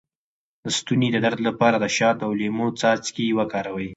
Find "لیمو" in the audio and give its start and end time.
2.39-2.67